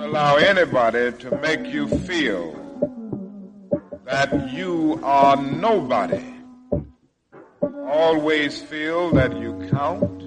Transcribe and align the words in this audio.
Don't 0.00 0.08
allow 0.08 0.36
anybody 0.36 1.12
to 1.12 1.36
make 1.42 1.66
you 1.66 1.86
feel 1.86 2.56
that 4.06 4.50
you 4.50 4.98
are 5.02 5.36
nobody. 5.36 6.24
Always 7.86 8.62
feel 8.62 9.10
that 9.12 9.36
you 9.36 9.68
count. 9.70 10.22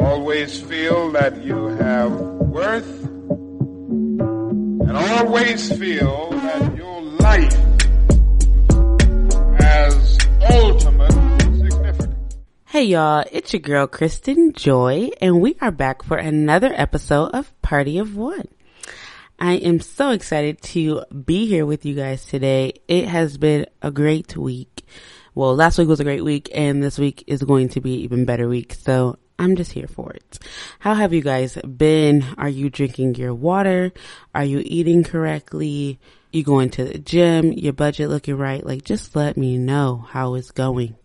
Always 0.00 0.62
feel 0.62 1.12
that 1.12 1.44
you 1.44 1.66
have 1.66 2.10
worth. 2.12 3.04
And 4.88 4.96
always 4.96 5.70
feel 5.78 6.30
that 6.30 6.74
your 6.74 7.02
life 7.02 7.52
has 9.60 10.18
ultimate 10.50 11.12
significance. 11.12 12.36
Hey 12.64 12.84
y'all, 12.84 13.26
it's 13.30 13.52
your 13.52 13.60
girl 13.60 13.86
Kristen 13.86 14.54
Joy, 14.54 15.10
and 15.20 15.42
we 15.42 15.56
are 15.60 15.70
back 15.70 16.02
for 16.02 16.16
another 16.16 16.72
episode 16.74 17.32
of 17.32 17.52
Party 17.68 17.98
of 17.98 18.16
One. 18.16 18.48
I 19.38 19.56
am 19.56 19.80
so 19.80 20.08
excited 20.12 20.62
to 20.72 21.04
be 21.26 21.46
here 21.46 21.66
with 21.66 21.84
you 21.84 21.94
guys 21.94 22.24
today. 22.24 22.72
It 22.88 23.06
has 23.06 23.36
been 23.36 23.66
a 23.82 23.90
great 23.90 24.34
week. 24.38 24.86
Well, 25.34 25.54
last 25.54 25.76
week 25.76 25.86
was 25.86 26.00
a 26.00 26.04
great 26.04 26.24
week 26.24 26.48
and 26.54 26.82
this 26.82 26.98
week 26.98 27.24
is 27.26 27.42
going 27.42 27.68
to 27.68 27.82
be 27.82 27.96
an 27.96 28.00
even 28.00 28.24
better 28.24 28.48
week. 28.48 28.72
So 28.72 29.18
I'm 29.38 29.54
just 29.54 29.72
here 29.72 29.86
for 29.86 30.14
it. 30.14 30.38
How 30.78 30.94
have 30.94 31.12
you 31.12 31.20
guys 31.20 31.56
been? 31.56 32.24
Are 32.38 32.48
you 32.48 32.70
drinking 32.70 33.16
your 33.16 33.34
water? 33.34 33.92
Are 34.34 34.44
you 34.44 34.62
eating 34.64 35.04
correctly? 35.04 36.00
You 36.32 36.44
going 36.44 36.70
to 36.70 36.84
the 36.84 36.98
gym? 36.98 37.52
Your 37.52 37.74
budget 37.74 38.08
looking 38.08 38.38
right? 38.38 38.64
Like 38.64 38.84
just 38.84 39.14
let 39.14 39.36
me 39.36 39.58
know 39.58 40.06
how 40.08 40.36
it's 40.36 40.52
going. 40.52 40.96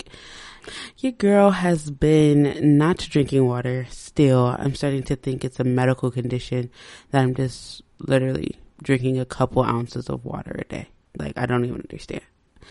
Your 0.97 1.11
girl 1.11 1.51
has 1.51 1.89
been 1.91 2.77
not 2.77 2.97
drinking 2.97 3.45
water 3.45 3.85
still. 3.89 4.55
I'm 4.57 4.75
starting 4.75 5.03
to 5.03 5.15
think 5.15 5.43
it's 5.43 5.59
a 5.59 5.63
medical 5.63 6.11
condition 6.11 6.69
that 7.11 7.21
I'm 7.21 7.35
just 7.35 7.81
literally 7.99 8.57
drinking 8.81 9.19
a 9.19 9.25
couple 9.25 9.63
ounces 9.63 10.09
of 10.09 10.25
water 10.25 10.55
a 10.57 10.63
day. 10.65 10.87
Like 11.17 11.37
I 11.37 11.45
don't 11.45 11.65
even 11.65 11.81
understand. 11.81 12.21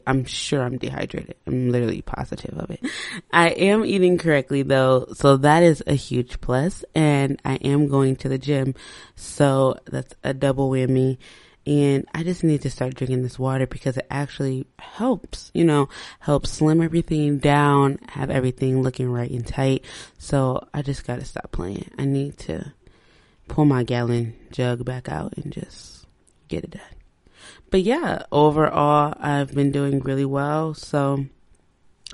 I'm 0.06 0.24
sure 0.24 0.62
I'm 0.62 0.78
dehydrated. 0.78 1.36
I'm 1.46 1.70
literally 1.70 2.02
positive 2.02 2.58
of 2.58 2.70
it. 2.70 2.80
I 3.30 3.50
am 3.50 3.84
eating 3.84 4.18
correctly 4.18 4.62
though, 4.62 5.06
so 5.14 5.36
that 5.38 5.62
is 5.62 5.82
a 5.86 5.94
huge 5.94 6.40
plus 6.40 6.84
and 6.94 7.40
I 7.44 7.56
am 7.56 7.88
going 7.88 8.16
to 8.16 8.28
the 8.28 8.38
gym. 8.38 8.74
So 9.16 9.76
that's 9.86 10.14
a 10.24 10.34
double 10.34 10.70
whammy. 10.70 11.18
And 11.66 12.06
I 12.12 12.24
just 12.24 12.42
need 12.42 12.62
to 12.62 12.70
start 12.70 12.94
drinking 12.94 13.22
this 13.22 13.38
water 13.38 13.66
because 13.66 13.96
it 13.96 14.06
actually 14.10 14.66
helps, 14.78 15.50
you 15.54 15.64
know, 15.64 15.88
helps 16.18 16.50
slim 16.50 16.82
everything 16.82 17.38
down, 17.38 17.98
have 18.08 18.30
everything 18.30 18.82
looking 18.82 19.10
right 19.10 19.30
and 19.30 19.46
tight. 19.46 19.84
So 20.18 20.66
I 20.74 20.82
just 20.82 21.06
gotta 21.06 21.24
stop 21.24 21.52
playing. 21.52 21.90
I 21.98 22.04
need 22.04 22.38
to 22.38 22.72
pull 23.46 23.64
my 23.64 23.84
gallon 23.84 24.34
jug 24.50 24.84
back 24.84 25.08
out 25.08 25.34
and 25.36 25.52
just 25.52 26.06
get 26.48 26.64
it 26.64 26.70
done. 26.70 26.82
But 27.70 27.82
yeah, 27.82 28.22
overall, 28.32 29.14
I've 29.18 29.54
been 29.54 29.72
doing 29.72 30.00
really 30.00 30.24
well. 30.24 30.74
So 30.74 31.24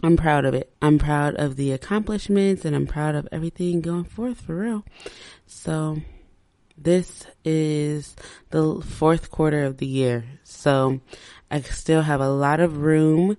I'm 0.03 0.17
proud 0.17 0.45
of 0.45 0.55
it. 0.55 0.73
I'm 0.81 0.99
proud 0.99 1.35
of 1.37 1.57
the 1.57 1.73
accomplishments 1.73 2.65
and 2.65 2.77
I'm 2.77 2.87
proud 2.87 3.15
of 3.15 3.27
everything 3.33 3.81
going 3.81 4.05
forth 4.05 4.41
for 4.43 4.57
real. 4.57 4.85
So 5.47 5.99
this 6.83 7.27
is 7.45 8.15
the 8.51 8.81
fourth 8.81 9.31
quarter 9.31 9.65
of 9.65 9.79
the 9.79 9.87
year. 9.87 10.25
So 10.45 11.01
I 11.51 11.61
still 11.61 12.03
have 12.03 12.21
a 12.21 12.29
lot 12.29 12.61
of 12.61 12.79
room 12.79 13.37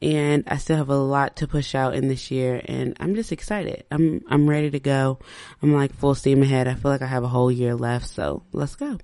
and 0.00 0.44
I 0.48 0.56
still 0.56 0.76
have 0.76 0.88
a 0.88 0.96
lot 0.96 1.36
to 1.36 1.46
push 1.46 1.74
out 1.74 1.94
in 1.94 2.08
this 2.08 2.30
year 2.30 2.60
and 2.64 2.96
I'm 2.98 3.14
just 3.14 3.32
excited. 3.32 3.84
I'm 3.90 4.22
I'm 4.28 4.50
ready 4.50 4.70
to 4.70 4.80
go. 4.80 5.20
I'm 5.62 5.72
like 5.72 5.94
full 5.94 6.14
steam 6.14 6.42
ahead. 6.42 6.66
I 6.66 6.74
feel 6.74 6.90
like 6.90 7.02
I 7.02 7.06
have 7.06 7.24
a 7.24 7.28
whole 7.28 7.52
year 7.52 7.74
left, 7.74 8.08
so 8.08 8.42
let's 8.52 8.74
go. 8.74 8.98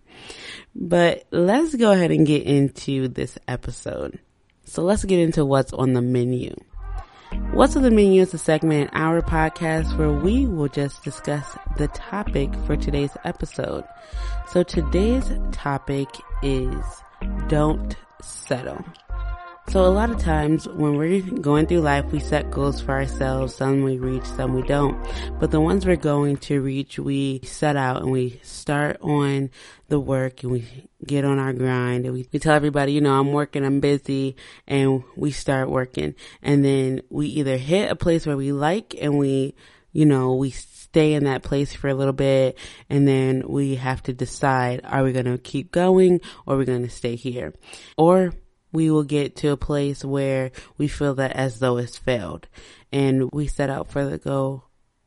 But 0.74 1.24
let's 1.30 1.74
go 1.76 1.92
ahead 1.92 2.10
and 2.10 2.26
get 2.26 2.42
into 2.42 3.08
this 3.08 3.38
episode. 3.46 4.18
So 4.64 4.82
let's 4.82 5.04
get 5.04 5.20
into 5.20 5.44
what's 5.44 5.72
on 5.72 5.94
the 5.94 6.02
menu. 6.02 6.54
What's 7.52 7.74
on 7.76 7.82
the 7.82 7.90
menu 7.90 8.22
is 8.22 8.34
a 8.34 8.38
segment 8.38 8.90
in 8.90 8.96
our 8.96 9.20
podcast 9.22 9.96
where 9.98 10.12
we 10.12 10.46
will 10.46 10.68
just 10.68 11.02
discuss 11.02 11.44
the 11.76 11.88
topic 11.88 12.50
for 12.66 12.76
today's 12.76 13.16
episode. 13.24 13.84
So 14.52 14.62
today's 14.62 15.24
topic 15.50 16.08
is 16.42 16.84
don't 17.48 17.96
settle. 18.22 18.84
So 19.70 19.84
a 19.84 19.92
lot 19.92 20.08
of 20.08 20.18
times 20.18 20.66
when 20.66 20.96
we're 20.96 21.20
going 21.20 21.66
through 21.66 21.82
life, 21.82 22.06
we 22.06 22.20
set 22.20 22.50
goals 22.50 22.80
for 22.80 22.92
ourselves. 22.92 23.54
Some 23.54 23.82
we 23.82 23.98
reach, 23.98 24.24
some 24.24 24.54
we 24.54 24.62
don't. 24.62 24.98
But 25.38 25.50
the 25.50 25.60
ones 25.60 25.84
we're 25.84 25.96
going 25.96 26.38
to 26.38 26.62
reach, 26.62 26.98
we 26.98 27.42
set 27.44 27.76
out 27.76 28.00
and 28.00 28.10
we 28.10 28.40
start 28.42 28.96
on 29.02 29.50
the 29.88 30.00
work 30.00 30.42
and 30.42 30.52
we 30.52 30.88
get 31.06 31.26
on 31.26 31.38
our 31.38 31.52
grind 31.52 32.06
and 32.06 32.14
we, 32.14 32.26
we 32.32 32.38
tell 32.38 32.54
everybody, 32.54 32.92
you 32.92 33.02
know, 33.02 33.20
I'm 33.20 33.30
working, 33.30 33.62
I'm 33.62 33.80
busy 33.80 34.36
and 34.66 35.04
we 35.16 35.32
start 35.32 35.68
working. 35.68 36.14
And 36.42 36.64
then 36.64 37.02
we 37.10 37.26
either 37.26 37.58
hit 37.58 37.90
a 37.90 37.96
place 37.96 38.26
where 38.26 38.38
we 38.38 38.52
like 38.52 38.94
and 38.98 39.18
we, 39.18 39.54
you 39.92 40.06
know, 40.06 40.34
we 40.34 40.48
stay 40.48 41.12
in 41.12 41.24
that 41.24 41.42
place 41.42 41.74
for 41.74 41.88
a 41.88 41.94
little 41.94 42.14
bit 42.14 42.56
and 42.88 43.06
then 43.06 43.42
we 43.46 43.74
have 43.74 44.02
to 44.04 44.14
decide, 44.14 44.80
are 44.84 45.04
we 45.04 45.12
going 45.12 45.26
to 45.26 45.36
keep 45.36 45.70
going 45.70 46.22
or 46.46 46.54
are 46.54 46.58
we 46.58 46.64
going 46.64 46.84
to 46.84 46.88
stay 46.88 47.16
here? 47.16 47.52
Or 47.98 48.32
we 48.72 48.90
will 48.90 49.04
get 49.04 49.36
to 49.36 49.48
a 49.48 49.56
place 49.56 50.04
where 50.04 50.50
we 50.76 50.88
feel 50.88 51.14
that 51.14 51.32
as 51.32 51.58
though 51.58 51.78
it's 51.78 51.98
failed 51.98 52.48
and 52.92 53.30
we 53.32 53.46
set 53.46 53.70
out 53.70 53.90
for 53.90 54.04
the 54.04 54.18
goal. 54.18 54.64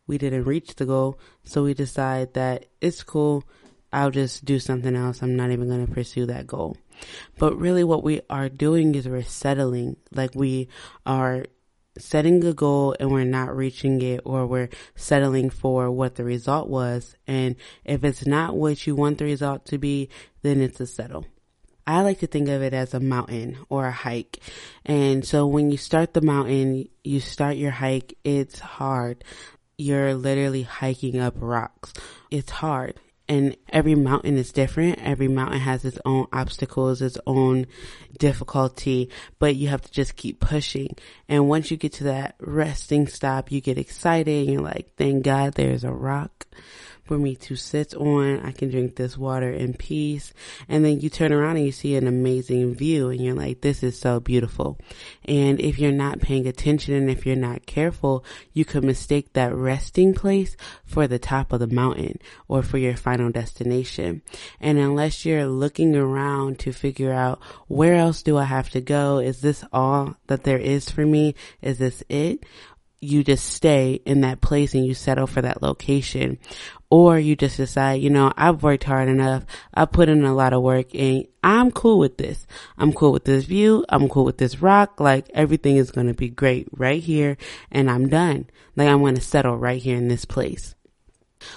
We 0.07 0.17
didn't 0.17 0.45
reach 0.45 0.75
the 0.75 0.85
goal. 0.85 1.19
So 1.43 1.63
we 1.63 1.73
decide 1.73 2.33
that 2.33 2.65
it's 2.81 3.03
cool. 3.03 3.43
I'll 3.93 4.11
just 4.11 4.45
do 4.45 4.59
something 4.59 4.95
else. 4.95 5.21
I'm 5.21 5.35
not 5.35 5.51
even 5.51 5.67
going 5.67 5.85
to 5.85 5.91
pursue 5.91 6.25
that 6.27 6.47
goal. 6.47 6.77
But 7.37 7.57
really 7.57 7.83
what 7.83 8.03
we 8.03 8.21
are 8.29 8.49
doing 8.49 8.95
is 8.95 9.07
we're 9.07 9.23
settling. 9.23 9.97
Like 10.11 10.33
we 10.33 10.69
are 11.05 11.45
setting 11.97 12.43
a 12.45 12.53
goal 12.53 12.95
and 12.99 13.11
we're 13.11 13.25
not 13.25 13.55
reaching 13.55 14.01
it 14.01 14.21
or 14.25 14.47
we're 14.47 14.69
settling 14.95 15.49
for 15.49 15.91
what 15.91 16.15
the 16.15 16.23
result 16.23 16.69
was. 16.69 17.15
And 17.27 17.55
if 17.83 18.03
it's 18.03 18.25
not 18.25 18.55
what 18.55 18.85
you 18.87 18.95
want 18.95 19.17
the 19.17 19.25
result 19.25 19.65
to 19.67 19.77
be, 19.77 20.09
then 20.41 20.61
it's 20.61 20.79
a 20.79 20.87
settle. 20.87 21.25
I 21.85 22.01
like 22.01 22.19
to 22.19 22.27
think 22.27 22.49
of 22.49 22.61
it 22.61 22.73
as 22.73 22.93
a 22.93 22.99
mountain 22.99 23.57
or 23.69 23.85
a 23.85 23.91
hike. 23.91 24.39
And 24.85 25.25
so 25.25 25.47
when 25.47 25.71
you 25.71 25.77
start 25.77 26.13
the 26.13 26.21
mountain, 26.21 26.87
you 27.03 27.19
start 27.19 27.57
your 27.57 27.71
hike, 27.71 28.17
it's 28.23 28.59
hard. 28.59 29.23
You're 29.77 30.13
literally 30.13 30.63
hiking 30.63 31.19
up 31.19 31.35
rocks. 31.37 31.93
It's 32.29 32.51
hard. 32.51 32.95
And 33.27 33.55
every 33.69 33.95
mountain 33.95 34.37
is 34.37 34.51
different. 34.51 34.99
Every 34.99 35.29
mountain 35.29 35.59
has 35.59 35.85
its 35.85 35.97
own 36.03 36.27
obstacles, 36.33 37.01
its 37.01 37.17
own 37.25 37.65
difficulty, 38.19 39.09
but 39.39 39.55
you 39.55 39.69
have 39.69 39.81
to 39.81 39.91
just 39.91 40.17
keep 40.17 40.41
pushing. 40.41 40.97
And 41.29 41.47
once 41.47 41.71
you 41.71 41.77
get 41.77 41.93
to 41.93 42.03
that 42.05 42.35
resting 42.41 43.07
stop, 43.07 43.49
you 43.51 43.61
get 43.61 43.77
excited 43.77 44.43
and 44.45 44.53
you're 44.53 44.61
like, 44.61 44.95
thank 44.97 45.23
God 45.23 45.53
there's 45.53 45.85
a 45.85 45.91
rock 45.91 46.45
for 47.03 47.17
me 47.17 47.35
to 47.35 47.55
sit 47.55 47.93
on. 47.95 48.39
I 48.41 48.51
can 48.51 48.69
drink 48.69 48.95
this 48.95 49.17
water 49.17 49.51
in 49.51 49.73
peace. 49.73 50.33
And 50.69 50.85
then 50.85 50.99
you 50.99 51.09
turn 51.09 51.31
around 51.31 51.57
and 51.57 51.65
you 51.65 51.71
see 51.71 51.95
an 51.95 52.07
amazing 52.07 52.75
view 52.75 53.09
and 53.09 53.19
you're 53.19 53.35
like, 53.35 53.61
this 53.61 53.83
is 53.83 53.99
so 53.99 54.19
beautiful. 54.19 54.77
And 55.25 55.59
if 55.59 55.79
you're 55.79 55.91
not 55.91 56.21
paying 56.21 56.47
attention 56.47 56.93
and 56.93 57.09
if 57.09 57.25
you're 57.25 57.35
not 57.35 57.65
careful, 57.65 58.23
you 58.53 58.65
could 58.65 58.83
mistake 58.83 59.33
that 59.33 59.53
resting 59.53 60.13
place 60.13 60.55
for 60.85 61.07
the 61.07 61.19
top 61.19 61.51
of 61.53 61.59
the 61.59 61.67
mountain 61.67 62.19
or 62.47 62.63
for 62.63 62.77
your 62.77 62.95
final 62.95 63.31
destination. 63.31 64.21
And 64.59 64.77
unless 64.77 65.25
you're 65.25 65.47
looking 65.47 65.95
around 65.95 66.59
to 66.59 66.71
figure 66.71 67.13
out 67.13 67.39
where 67.67 67.95
else 67.95 68.23
do 68.23 68.37
I 68.37 68.45
have 68.45 68.69
to 68.71 68.81
go? 68.81 69.19
Is 69.19 69.41
this 69.41 69.63
all 69.73 70.15
that 70.27 70.43
there 70.43 70.57
is 70.57 70.89
for 70.89 71.05
me? 71.05 71.35
Is 71.61 71.77
this 71.77 72.03
it? 72.09 72.45
You 73.01 73.23
just 73.23 73.47
stay 73.47 73.99
in 74.05 74.21
that 74.21 74.41
place 74.41 74.75
and 74.75 74.85
you 74.85 74.93
settle 74.93 75.27
for 75.27 75.41
that 75.41 75.61
location. 75.61 76.37
Or 76.89 77.17
you 77.17 77.35
just 77.35 77.57
decide, 77.57 78.01
you 78.01 78.09
know, 78.09 78.31
I've 78.37 78.63
worked 78.63 78.83
hard 78.83 79.09
enough. 79.09 79.45
I 79.73 79.85
put 79.85 80.09
in 80.09 80.23
a 80.23 80.35
lot 80.35 80.53
of 80.53 80.61
work 80.61 80.93
and 80.93 81.25
I'm 81.43 81.71
cool 81.71 81.97
with 81.97 82.17
this. 82.17 82.45
I'm 82.77 82.93
cool 82.93 83.11
with 83.11 83.23
this 83.25 83.45
view. 83.45 83.85
I'm 83.89 84.07
cool 84.07 84.25
with 84.25 84.37
this 84.37 84.61
rock. 84.61 84.99
Like 84.99 85.29
everything 85.33 85.77
is 85.77 85.89
going 85.89 86.07
to 86.07 86.13
be 86.13 86.29
great 86.29 86.67
right 86.71 87.01
here 87.01 87.37
and 87.71 87.89
I'm 87.89 88.07
done. 88.07 88.47
Like 88.75 88.87
I'm 88.87 88.99
going 88.99 89.15
to 89.15 89.21
settle 89.21 89.57
right 89.57 89.81
here 89.81 89.97
in 89.97 90.07
this 90.07 90.25
place. 90.25 90.75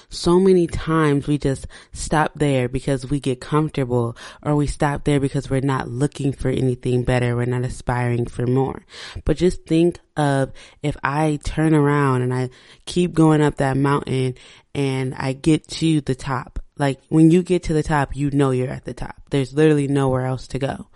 So 0.09 0.39
many 0.39 0.67
times 0.67 1.27
we 1.27 1.39
just 1.39 1.67
stop 1.93 2.33
there 2.35 2.69
because 2.69 3.09
we 3.11 3.21
get 3.21 3.41
comfortable 3.41 4.17
or 4.43 4.57
we 4.57 4.67
stop 4.67 5.05
there 5.05 5.21
because 5.21 5.51
we're 5.51 5.61
not 5.61 5.89
looking 5.89 6.33
for 6.33 6.49
anything 6.49 7.05
better. 7.05 7.37
We're 7.37 7.47
not 7.47 7.65
aspiring 7.65 8.27
for 8.27 8.47
more. 8.47 8.85
But 9.25 9.37
just 9.37 9.65
think 9.67 9.99
of 10.17 10.53
if 10.83 10.97
I 11.03 11.39
turn 11.45 11.75
around 11.75 12.23
and 12.23 12.33
I 12.33 12.51
keep 12.87 13.13
going 13.13 13.43
up 13.43 13.57
that 13.57 13.77
mountain 13.77 14.35
and 14.75 15.15
I 15.15 15.33
get 15.33 15.69
to 15.69 16.01
the 16.01 16.15
top. 16.15 16.59
Like 16.77 17.01
when 17.09 17.31
you 17.31 17.43
get 17.43 17.65
to 17.65 17.73
the 17.73 17.85
top, 17.85 18.17
you 18.17 18.31
know 18.33 18.51
you're 18.51 18.69
at 18.69 18.85
the 18.85 18.95
top. 18.95 19.15
There's 19.31 19.55
literally 19.55 19.87
nowhere 19.87 20.27
else 20.27 20.49
to 20.49 20.59
go. 20.59 20.89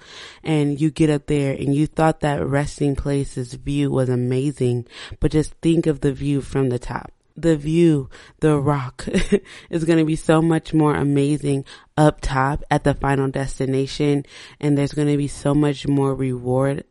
And 0.43 0.81
you 0.81 0.91
get 0.91 1.11
up 1.11 1.27
there 1.27 1.53
and 1.53 1.75
you 1.75 1.87
thought 1.87 2.21
that 2.21 2.45
resting 2.45 2.97
place's 2.97 3.55
view 3.55 3.91
was 3.91 4.09
amazing, 4.09 4.87
but 5.21 5.31
just 5.31 5.55
think 5.63 5.87
of 5.87 6.01
the 6.01 6.13
view 6.13 6.41
from 6.41 6.71
the 6.71 6.81
top 6.81 7.13
the 7.41 7.57
view, 7.57 8.11
the 8.41 8.59
rock 8.59 9.07
is 9.71 9.85
going 9.85 9.99
to 9.99 10.05
be 10.05 10.17
so 10.17 10.43
much 10.43 10.75
more 10.75 10.95
amazing 10.95 11.65
up 11.97 12.21
top 12.21 12.65
at 12.71 12.85
the 12.85 12.95
final 12.95 13.29
destination. 13.29 14.25
And 14.61 14.77
there's 14.77 14.93
going 14.93 15.09
to 15.09 15.17
be 15.17 15.29
so 15.29 15.55
much 15.55 15.87
more 15.87 16.15
reward 16.15 16.85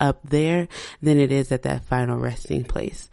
up 0.00 0.20
there 0.24 0.68
than 1.00 1.18
it 1.18 1.30
is 1.30 1.52
at 1.52 1.62
that 1.62 1.84
final 1.84 2.18
resting 2.18 2.64
place. 2.64 3.08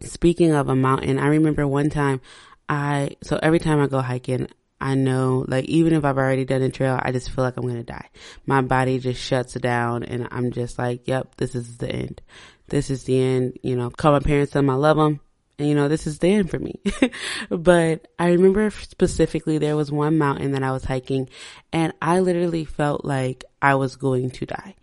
Speaking 0.00 0.52
of 0.52 0.68
a 0.68 0.74
mountain, 0.74 1.18
I 1.18 1.28
remember 1.28 1.66
one 1.66 1.90
time 1.90 2.20
I, 2.68 3.16
so 3.22 3.38
every 3.42 3.60
time 3.60 3.80
I 3.80 3.86
go 3.86 4.00
hiking, 4.00 4.48
I 4.80 4.96
know, 4.96 5.44
like, 5.46 5.66
even 5.66 5.92
if 5.92 6.04
I've 6.04 6.18
already 6.18 6.44
done 6.44 6.62
a 6.62 6.68
trail, 6.68 6.98
I 7.00 7.12
just 7.12 7.30
feel 7.30 7.44
like 7.44 7.56
I'm 7.56 7.62
going 7.62 7.76
to 7.76 7.84
die. 7.84 8.08
My 8.46 8.62
body 8.62 8.98
just 8.98 9.22
shuts 9.22 9.54
down 9.54 10.02
and 10.02 10.26
I'm 10.32 10.50
just 10.50 10.76
like, 10.76 11.06
yep, 11.06 11.36
this 11.36 11.54
is 11.54 11.76
the 11.76 11.88
end. 11.88 12.20
This 12.66 12.90
is 12.90 13.04
the 13.04 13.22
end. 13.22 13.58
You 13.62 13.76
know, 13.76 13.90
call 13.90 14.10
my 14.10 14.18
parents, 14.18 14.52
tell 14.52 14.62
them 14.62 14.70
I 14.70 14.74
love 14.74 14.96
them. 14.96 15.20
And, 15.62 15.68
you 15.68 15.76
know, 15.76 15.86
this 15.86 16.08
is 16.08 16.18
the 16.18 16.26
end 16.26 16.50
for 16.50 16.58
me. 16.58 16.80
but 17.48 18.08
I 18.18 18.30
remember 18.30 18.68
specifically 18.72 19.58
there 19.58 19.76
was 19.76 19.92
one 19.92 20.18
mountain 20.18 20.50
that 20.52 20.64
I 20.64 20.72
was 20.72 20.82
hiking 20.82 21.28
and 21.72 21.92
I 22.02 22.18
literally 22.18 22.64
felt 22.64 23.04
like 23.04 23.44
I 23.62 23.76
was 23.76 23.94
going 23.94 24.32
to 24.32 24.46
die. 24.46 24.74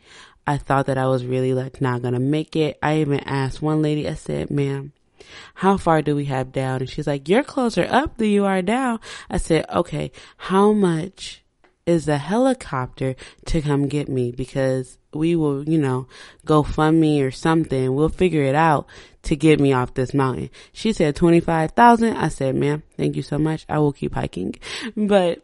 I 0.47 0.57
thought 0.57 0.85
that 0.85 0.97
I 0.97 1.07
was 1.07 1.25
really 1.25 1.53
like 1.53 1.81
not 1.81 2.01
gonna 2.01 2.21
make 2.21 2.55
it. 2.55 2.79
I 2.81 3.01
even 3.01 3.19
asked 3.19 3.61
one 3.61 3.81
lady, 3.81 4.07
I 4.07 4.13
said, 4.13 4.51
ma'am, 4.51 4.93
how 5.53 5.75
far 5.75 6.01
do 6.01 6.15
we 6.15 6.25
have 6.25 6.53
down? 6.53 6.79
And 6.79 6.89
she's 6.89 7.07
like, 7.07 7.27
you're 7.27 7.43
closer 7.43 7.85
up 7.89 8.15
than 8.15 8.29
you 8.29 8.45
are 8.45 8.61
down. 8.61 9.01
I 9.29 9.35
said, 9.35 9.65
okay, 9.69 10.13
how 10.37 10.71
much 10.71 11.43
is 11.89 12.07
a 12.07 12.17
helicopter 12.17 13.15
to 13.45 13.61
come 13.61 13.87
get 13.87 14.07
me? 14.07 14.31
Because 14.31 14.97
we 15.13 15.35
will, 15.35 15.67
you 15.67 15.79
know, 15.79 16.07
go 16.45 16.61
fund 16.61 16.99
me 17.01 17.21
or 17.21 17.31
something. 17.31 17.95
We'll 17.95 18.09
figure 18.09 18.43
it 18.43 18.55
out 18.55 18.87
to 19.23 19.35
get 19.35 19.59
me 19.59 19.73
off 19.73 19.95
this 19.95 20.13
mountain. 20.13 20.51
She 20.71 20.93
said 20.93 21.15
25,000. 21.15 22.15
I 22.15 22.27
said, 22.27 22.55
ma'am, 22.55 22.83
thank 22.95 23.15
you 23.15 23.23
so 23.23 23.39
much. 23.39 23.65
I 23.67 23.79
will 23.79 23.93
keep 23.93 24.13
hiking. 24.13 24.55
But 24.95 25.41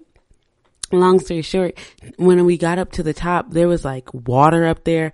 long 0.92 1.20
story 1.20 1.42
short, 1.42 1.78
when 2.18 2.46
we 2.46 2.58
got 2.58 2.78
up 2.78 2.92
to 2.94 3.04
the 3.04 3.14
top, 3.14 3.52
there 3.52 3.68
was 3.68 3.84
like 3.84 4.14
water 4.14 4.66
up 4.66 4.84
there. 4.84 5.12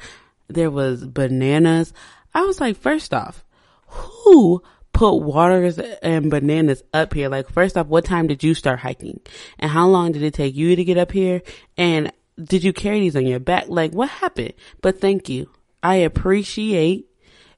There 0.49 0.69
was 0.69 1.05
bananas. 1.05 1.93
I 2.33 2.41
was 2.41 2.59
like, 2.59 2.77
first 2.77 3.13
off, 3.13 3.45
who 3.87 4.61
put 4.93 5.15
waters 5.17 5.77
and 5.77 6.29
bananas 6.29 6.83
up 6.93 7.13
here? 7.13 7.29
Like, 7.29 7.49
first 7.49 7.77
off, 7.77 7.87
what 7.87 8.05
time 8.05 8.27
did 8.27 8.43
you 8.43 8.53
start 8.53 8.79
hiking? 8.79 9.19
And 9.59 9.71
how 9.71 9.87
long 9.87 10.11
did 10.11 10.23
it 10.23 10.33
take 10.33 10.55
you 10.55 10.75
to 10.75 10.83
get 10.83 10.97
up 10.97 11.11
here? 11.11 11.41
And 11.77 12.11
did 12.41 12.63
you 12.63 12.73
carry 12.73 12.99
these 12.99 13.15
on 13.15 13.25
your 13.25 13.39
back? 13.39 13.65
Like, 13.67 13.93
what 13.93 14.09
happened? 14.09 14.53
But 14.81 14.99
thank 14.99 15.29
you. 15.29 15.49
I 15.83 15.95
appreciate 15.95 17.07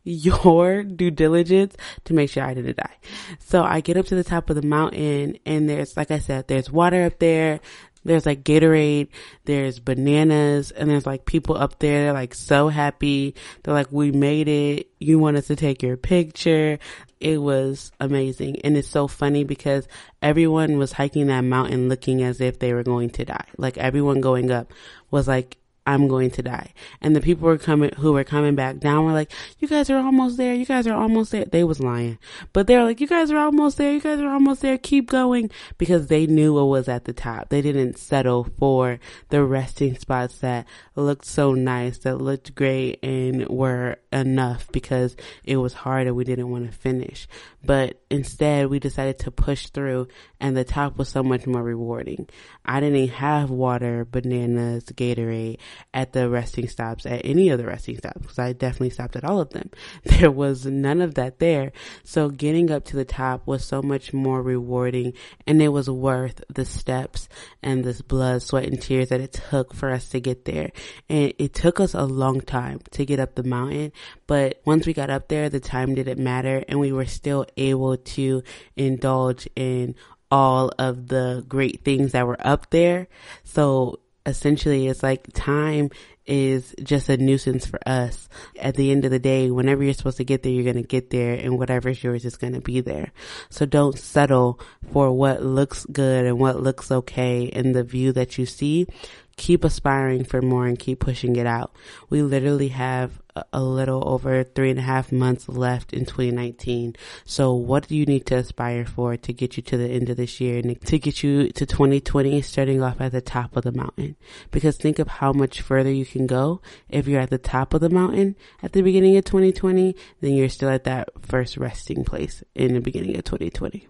your 0.03 0.83
due 0.83 1.11
diligence 1.11 1.75
to 2.05 2.13
make 2.13 2.29
sure 2.29 2.43
I 2.43 2.53
didn't 2.53 2.77
die. 2.77 2.97
So 3.39 3.63
I 3.63 3.81
get 3.81 3.97
up 3.97 4.05
to 4.07 4.15
the 4.15 4.23
top 4.23 4.49
of 4.49 4.55
the 4.55 4.67
mountain 4.67 5.37
and 5.45 5.69
there's, 5.69 5.95
like 5.97 6.11
I 6.11 6.19
said, 6.19 6.47
there's 6.47 6.71
water 6.71 7.03
up 7.05 7.19
there. 7.19 7.59
There's 8.03 8.25
like 8.25 8.43
Gatorade, 8.43 9.09
there's 9.45 9.79
bananas, 9.79 10.71
and 10.71 10.89
there's 10.89 11.05
like 11.05 11.25
people 11.25 11.57
up 11.57 11.79
there, 11.79 12.03
they're 12.03 12.13
like 12.13 12.33
so 12.33 12.69
happy. 12.69 13.35
They're 13.63 13.73
like, 13.73 13.91
we 13.91 14.11
made 14.11 14.47
it. 14.47 14.89
You 14.99 15.19
want 15.19 15.37
us 15.37 15.47
to 15.47 15.55
take 15.55 15.81
your 15.81 15.97
picture. 15.97 16.79
It 17.19 17.41
was 17.41 17.91
amazing. 17.99 18.61
And 18.61 18.75
it's 18.75 18.89
so 18.89 19.07
funny 19.07 19.43
because 19.43 19.87
everyone 20.21 20.77
was 20.77 20.91
hiking 20.91 21.27
that 21.27 21.41
mountain 21.41 21.87
looking 21.87 22.23
as 22.23 22.41
if 22.41 22.59
they 22.59 22.73
were 22.73 22.83
going 22.83 23.11
to 23.11 23.25
die. 23.25 23.47
Like 23.57 23.77
everyone 23.77 24.21
going 24.21 24.51
up 24.51 24.73
was 25.09 25.27
like 25.27 25.57
I'm 25.85 26.07
going 26.07 26.31
to 26.31 26.41
die. 26.41 26.73
And 27.01 27.15
the 27.15 27.21
people 27.21 27.47
were 27.47 27.57
coming, 27.57 27.91
who 27.97 28.13
were 28.13 28.23
coming 28.23 28.55
back 28.55 28.79
down 28.79 29.05
were 29.05 29.11
like, 29.11 29.31
you 29.59 29.67
guys 29.67 29.89
are 29.89 29.97
almost 29.97 30.37
there. 30.37 30.53
You 30.53 30.65
guys 30.65 30.87
are 30.87 30.93
almost 30.93 31.31
there. 31.31 31.45
They 31.45 31.63
was 31.63 31.79
lying, 31.79 32.19
but 32.53 32.67
they 32.67 32.77
were 32.77 32.83
like, 32.83 33.01
you 33.01 33.07
guys 33.07 33.31
are 33.31 33.37
almost 33.37 33.77
there. 33.77 33.93
You 33.93 33.99
guys 33.99 34.19
are 34.19 34.29
almost 34.29 34.61
there. 34.61 34.77
Keep 34.77 35.09
going 35.09 35.49
because 35.77 36.07
they 36.07 36.25
knew 36.25 36.53
what 36.53 36.65
was 36.65 36.87
at 36.87 37.05
the 37.05 37.13
top. 37.13 37.49
They 37.49 37.61
didn't 37.61 37.97
settle 37.97 38.45
for 38.57 38.99
the 39.29 39.43
resting 39.43 39.97
spots 39.97 40.39
that 40.39 40.67
looked 40.95 41.25
so 41.25 41.53
nice, 41.53 41.97
that 41.99 42.17
looked 42.17 42.55
great 42.55 43.03
and 43.03 43.47
were 43.49 43.97
enough 44.11 44.71
because 44.71 45.15
it 45.43 45.57
was 45.57 45.73
hard 45.73 46.07
and 46.07 46.15
we 46.15 46.23
didn't 46.23 46.49
want 46.49 46.71
to 46.71 46.77
finish. 46.77 47.27
But 47.65 48.01
instead 48.09 48.67
we 48.67 48.79
decided 48.79 49.19
to 49.19 49.31
push 49.31 49.67
through 49.67 50.07
and 50.39 50.55
the 50.55 50.63
top 50.63 50.97
was 50.97 51.09
so 51.09 51.23
much 51.23 51.45
more 51.47 51.63
rewarding. 51.63 52.29
I 52.65 52.79
didn't 52.79 53.09
have 53.09 53.49
water, 53.49 54.05
bananas, 54.05 54.85
Gatorade 54.85 55.59
at 55.93 56.13
the 56.13 56.29
resting 56.29 56.67
stops, 56.67 57.05
at 57.05 57.21
any 57.25 57.49
of 57.49 57.57
the 57.57 57.65
resting 57.65 57.97
stops, 57.97 58.21
because 58.21 58.39
I 58.39 58.53
definitely 58.53 58.91
stopped 58.91 59.15
at 59.15 59.23
all 59.23 59.39
of 59.39 59.49
them. 59.51 59.69
There 60.23 60.31
was 60.31 60.65
none 60.65 61.01
of 61.01 61.15
that 61.15 61.39
there. 61.39 61.71
So 62.03 62.29
getting 62.29 62.71
up 62.71 62.85
to 62.85 62.95
the 62.95 63.03
top 63.03 63.45
was 63.45 63.65
so 63.65 63.81
much 63.81 64.13
more 64.13 64.41
rewarding 64.41 65.13
and 65.45 65.61
it 65.61 65.69
was 65.69 65.89
worth 65.89 66.41
the 66.47 66.65
steps 66.65 67.27
and 67.61 67.83
this 67.83 68.01
blood, 68.01 68.41
sweat 68.41 68.65
and 68.65 68.81
tears 68.81 69.09
that 69.09 69.19
it 69.19 69.33
took 69.33 69.73
for 69.73 69.89
us 69.89 70.09
to 70.09 70.21
get 70.21 70.45
there. 70.45 70.71
And 71.09 71.33
it 71.37 71.53
took 71.53 71.79
us 71.79 71.93
a 71.93 72.05
long 72.05 72.41
time 72.41 72.79
to 72.91 73.05
get 73.05 73.19
up 73.19 73.35
the 73.35 73.43
mountain, 73.43 73.91
but 74.27 74.61
once 74.65 74.85
we 74.85 74.93
got 74.93 75.09
up 75.09 75.27
there, 75.27 75.49
the 75.49 75.59
time 75.59 75.95
didn't 75.95 76.23
matter 76.23 76.63
and 76.67 76.79
we 76.79 76.91
were 76.91 77.05
still 77.05 77.45
able 77.57 77.97
to 77.97 78.43
indulge 78.75 79.47
in 79.55 79.95
all 80.33 80.71
of 80.79 81.09
the 81.09 81.45
great 81.47 81.83
things 81.83 82.13
that 82.13 82.25
were 82.25 82.37
up 82.39 82.71
there. 82.71 83.07
So 83.43 83.99
essentially 84.25 84.87
it's 84.87 85.03
like 85.03 85.27
time 85.33 85.89
is 86.25 86.73
just 86.81 87.09
a 87.09 87.17
nuisance 87.17 87.65
for 87.65 87.79
us. 87.85 88.29
At 88.59 88.75
the 88.75 88.91
end 88.91 89.03
of 89.05 89.11
the 89.11 89.19
day, 89.19 89.51
whenever 89.51 89.83
you're 89.83 89.93
supposed 89.93 90.17
to 90.17 90.23
get 90.23 90.43
there, 90.43 90.51
you're 90.51 90.63
going 90.63 90.81
to 90.81 90.87
get 90.87 91.09
there 91.09 91.33
and 91.33 91.57
whatever's 91.57 92.01
yours 92.03 92.23
is 92.23 92.37
going 92.37 92.53
to 92.53 92.61
be 92.61 92.79
there. 92.79 93.11
So 93.49 93.65
don't 93.65 93.99
settle 93.99 94.59
for 94.91 95.11
what 95.11 95.43
looks 95.43 95.85
good 95.85 96.25
and 96.25 96.39
what 96.39 96.61
looks 96.61 96.91
okay 96.91 97.43
in 97.43 97.73
the 97.73 97.83
view 97.83 98.13
that 98.13 98.37
you 98.37 98.45
see 98.45 98.87
keep 99.35 99.63
aspiring 99.63 100.23
for 100.23 100.41
more 100.41 100.67
and 100.67 100.77
keep 100.77 100.99
pushing 100.99 101.35
it 101.35 101.47
out. 101.47 101.75
We 102.09 102.21
literally 102.21 102.69
have 102.69 103.21
a 103.51 103.63
little 103.63 104.07
over 104.07 104.43
three 104.43 104.69
and 104.69 104.79
a 104.79 104.83
half 104.83 105.11
months 105.11 105.49
left 105.49 105.91
in 105.91 106.05
2019. 106.05 106.95
So 107.25 107.53
what 107.53 107.87
do 107.87 107.95
you 107.95 108.05
need 108.05 108.25
to 108.27 108.35
aspire 108.35 108.85
for 108.85 109.17
to 109.17 109.33
get 109.33 109.57
you 109.57 109.63
to 109.63 109.77
the 109.77 109.89
end 109.89 110.09
of 110.09 110.17
this 110.17 110.39
year 110.39 110.59
and 110.59 110.79
to 110.81 110.99
get 110.99 111.23
you 111.23 111.49
to 111.49 111.65
2020 111.65 112.41
starting 112.41 112.83
off 112.83 113.01
at 113.01 113.11
the 113.11 113.21
top 113.21 113.57
of 113.57 113.63
the 113.63 113.71
mountain? 113.71 114.15
Because 114.51 114.77
think 114.77 114.99
of 114.99 115.07
how 115.07 115.33
much 115.33 115.61
further 115.61 115.91
you 115.91 116.05
can 116.05 116.27
go 116.27 116.61
if 116.89 117.07
you're 117.07 117.21
at 117.21 117.31
the 117.31 117.37
top 117.37 117.73
of 117.73 117.81
the 117.81 117.89
mountain 117.89 118.35
at 118.61 118.73
the 118.73 118.81
beginning 118.81 119.17
of 119.17 119.25
2020 119.25 119.95
then 120.21 120.33
you're 120.33 120.49
still 120.49 120.69
at 120.69 120.83
that 120.83 121.09
first 121.21 121.57
resting 121.57 122.03
place 122.03 122.43
in 122.53 122.73
the 122.73 122.81
beginning 122.81 123.17
of 123.17 123.23
2020. 123.23 123.87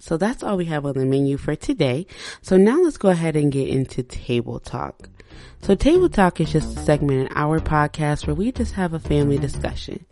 So 0.00 0.16
that's 0.16 0.42
all 0.42 0.56
we 0.56 0.64
have 0.66 0.86
on 0.86 0.94
the 0.94 1.06
menu 1.06 1.36
for 1.36 1.54
today. 1.54 2.06
So 2.42 2.56
now 2.56 2.80
let's 2.80 2.96
go 2.96 3.10
ahead 3.10 3.36
and 3.36 3.52
get 3.52 3.68
into 3.68 4.02
table 4.02 4.58
talk. 4.58 5.08
So 5.62 5.74
Table 5.74 6.08
Talk 6.08 6.40
is 6.40 6.52
just 6.52 6.76
a 6.76 6.80
segment 6.80 7.20
in 7.20 7.36
our 7.36 7.60
podcast 7.60 8.26
where 8.26 8.34
we 8.34 8.50
just 8.50 8.72
have 8.74 8.94
a 8.94 8.98
family 8.98 9.36
discussion. 9.36 10.04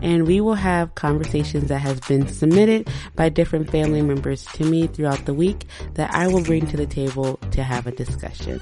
And 0.00 0.26
we 0.26 0.40
will 0.40 0.54
have 0.54 0.94
conversations 0.94 1.68
that 1.68 1.78
has 1.78 1.98
been 2.00 2.28
submitted 2.28 2.88
by 3.16 3.28
different 3.28 3.68
family 3.70 4.02
members 4.02 4.44
to 4.54 4.64
me 4.64 4.86
throughout 4.86 5.24
the 5.24 5.34
week 5.34 5.66
that 5.94 6.14
I 6.14 6.28
will 6.28 6.42
bring 6.42 6.66
to 6.68 6.76
the 6.76 6.86
table 6.86 7.36
to 7.50 7.64
have 7.64 7.88
a 7.88 7.92
discussion. 7.92 8.60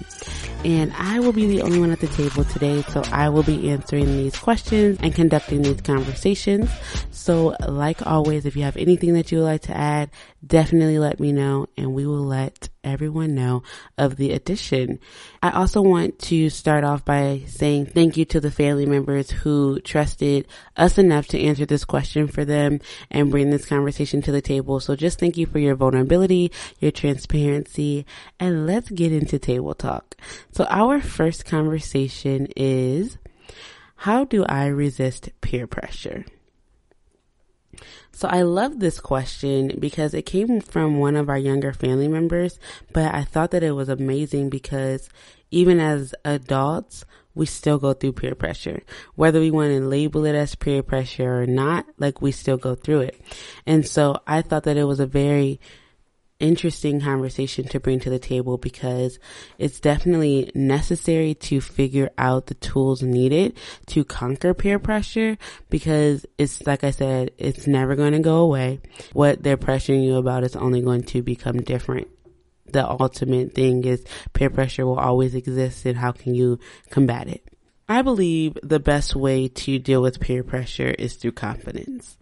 And 0.65 0.93
I 0.97 1.21
will 1.21 1.33
be 1.33 1.47
the 1.47 1.63
only 1.63 1.81
one 1.81 1.91
at 1.91 2.01
the 2.01 2.07
table 2.09 2.45
today, 2.45 2.83
so 2.83 3.03
I 3.13 3.31
will 3.31 3.43
be 3.43 3.71
answering 3.71 4.07
these 4.07 4.37
questions 4.37 4.99
and 5.01 5.15
conducting 5.15 5.63
these 5.63 5.81
conversations. 5.81 6.71
So 7.11 7.57
like 7.67 8.07
always, 8.07 8.45
if 8.45 8.57
you 8.57 8.65
have 8.65 8.77
anything 8.77 9.15
that 9.15 9.33
you 9.33 9.39
would 9.39 9.45
like 9.45 9.63
to 9.63 9.77
add, 9.77 10.11
definitely 10.47 10.99
let 10.99 11.19
me 11.19 11.33
know 11.33 11.67
and 11.77 11.95
we 11.95 12.07
will 12.07 12.25
let 12.25 12.69
everyone 12.83 13.35
know 13.35 13.63
of 13.99 14.17
the 14.17 14.33
addition. 14.33 14.99
I 15.43 15.51
also 15.51 15.83
want 15.83 16.19
to 16.21 16.51
start 16.51 16.85
off 16.85 17.05
by 17.05 17.43
saying 17.47 17.87
thank 17.87 18.17
you 18.17 18.25
to 18.27 18.41
the 18.41 18.51
family 18.51 18.87
members 18.87 19.31
who 19.31 19.81
trusted 19.81 20.47
us 20.77 20.99
enough 20.99 21.29
to 21.29 21.41
answer 21.41 21.67
this 21.67 21.85
question 21.85 22.27
for 22.27 22.45
them 22.45 22.81
and 23.11 23.31
bring 23.31 23.51
this 23.51 23.67
conversation 23.67 24.23
to 24.23 24.33
the 24.33 24.41
table. 24.41 24.81
So 24.81 24.97
just 24.97 25.19
thank 25.19 25.37
you 25.37 25.47
for 25.47 25.59
your 25.59 25.75
vulnerability, 25.75 26.53
your 26.79 26.93
transparency, 26.93 28.07
and 28.39 28.67
let's 28.67 28.91
get 28.91 29.13
into 29.13 29.39
table 29.39 29.75
talk. 29.75 30.17
So 30.53 30.65
our 30.65 31.01
first 31.01 31.45
conversation 31.45 32.49
is 32.57 33.19
how 33.97 34.25
do 34.25 34.45
I 34.45 34.67
resist 34.67 35.31
peer 35.41 35.67
pressure? 35.67 36.25
So 38.13 38.29
I 38.29 38.43
love 38.43 38.81
this 38.81 39.01
question 39.01 39.77
because 39.79 40.15
it 40.15 40.23
came 40.27 40.61
from 40.61 40.99
one 40.99 41.17
of 41.17 41.29
our 41.29 41.39
younger 41.39 41.73
family 41.73 42.09
members, 42.09 42.59
but 42.93 43.15
I 43.15 43.25
thought 43.25 43.53
that 43.53 43.63
it 43.63 43.73
was 43.73 43.89
amazing 43.89 44.51
because 44.51 45.09
even 45.51 45.81
as 45.81 46.15
adults, 46.25 47.05
we 47.35 47.47
still 47.47 47.79
go 47.79 47.93
through 47.93 48.13
peer 48.13 48.35
pressure. 48.35 48.83
Whether 49.15 49.41
we 49.41 49.51
want 49.51 49.71
to 49.71 49.81
label 49.81 50.25
it 50.25 50.35
as 50.35 50.55
peer 50.55 50.83
pressure 50.83 51.43
or 51.43 51.47
not, 51.47 51.87
like 51.99 52.21
we 52.21 52.33
still 52.33 52.57
go 52.57 52.75
through 52.75 53.01
it. 53.01 53.21
And 53.67 53.87
so 53.87 54.21
I 54.27 54.43
thought 54.43 54.65
that 54.65 54.77
it 54.77 54.85
was 54.85 55.01
a 55.01 55.07
very 55.07 55.61
interesting 56.41 57.01
conversation 57.01 57.69
to 57.69 57.79
bring 57.79 58.01
to 58.01 58.11
the 58.11 58.19
table 58.19 58.59
because 58.59 59.19
it's 59.59 59.79
definitely 59.79 60.51
necessary 60.55 61.35
to 61.35 61.61
figure 61.61 62.11
out 62.19 62.47
the 62.47 62.55
tools 62.55 63.03
needed 63.03 63.57
to 63.87 64.05
conquer 64.05 64.55
peer 64.55 64.79
pressure 64.79 65.39
because 65.69 66.27
it's 66.39 66.67
like 66.67 66.83
I 66.83 66.91
said, 66.91 67.31
it's 67.39 67.67
never 67.67 67.95
going 67.95 68.13
to 68.13 68.21
go 68.21 68.39
away. 68.39 68.81
What 69.13 69.43
they're 69.43 69.57
pressuring 69.57 70.05
you 70.05 70.17
about 70.17 70.45
is 70.45 70.57
only 70.57 70.81
going 70.83 71.05
to 71.05 71.23
become 71.23 71.63
different. 71.63 72.09
The 72.73 72.89
ultimate 72.89 73.55
thing 73.55 73.85
is 73.85 74.05
peer 74.33 74.51
pressure 74.51 74.87
will 74.87 74.99
always 74.99 75.35
exist 75.35 75.87
and 75.87 75.97
how 75.97 76.13
can 76.13 76.35
you 76.35 76.59
combat 76.91 77.29
it? 77.29 77.45
I 77.89 78.03
believe 78.03 78.57
the 78.63 78.79
best 78.79 79.17
way 79.17 79.49
to 79.49 79.79
deal 79.81 80.01
with 80.01 80.21
peer 80.21 80.45
pressure 80.45 80.91
is 80.91 81.17
through 81.17 81.33
confidence. 81.33 82.17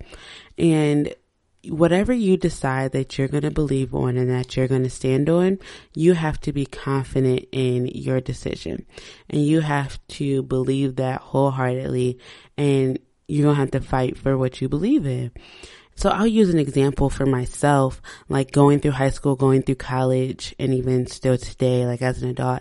And 0.56 1.14
whatever 1.64 2.12
you 2.12 2.36
decide 2.36 2.92
that 2.92 3.18
you're 3.18 3.28
going 3.28 3.42
to 3.42 3.50
believe 3.50 3.94
on 3.94 4.16
and 4.16 4.30
that 4.30 4.56
you're 4.56 4.68
going 4.68 4.84
to 4.84 4.90
stand 4.90 5.28
on, 5.28 5.58
you 5.94 6.14
have 6.14 6.40
to 6.42 6.52
be 6.52 6.66
confident 6.66 7.46
in 7.52 7.86
your 7.86 8.20
decision. 8.20 8.86
And 9.28 9.44
you 9.44 9.60
have 9.60 9.98
to 10.08 10.42
believe 10.42 10.96
that 10.96 11.20
wholeheartedly 11.20 12.18
and 12.56 12.98
you're 13.26 13.44
going 13.44 13.56
to 13.56 13.60
have 13.60 13.70
to 13.72 13.80
fight 13.80 14.16
for 14.16 14.38
what 14.38 14.60
you 14.60 14.68
believe 14.68 15.04
in. 15.04 15.32
So 15.96 16.10
I'll 16.10 16.28
use 16.28 16.50
an 16.50 16.60
example 16.60 17.10
for 17.10 17.26
myself, 17.26 18.00
like 18.28 18.52
going 18.52 18.78
through 18.78 18.92
high 18.92 19.10
school, 19.10 19.34
going 19.34 19.62
through 19.62 19.74
college, 19.74 20.54
and 20.56 20.72
even 20.72 21.08
still 21.08 21.36
today, 21.36 21.86
like 21.86 22.02
as 22.02 22.22
an 22.22 22.30
adult, 22.30 22.60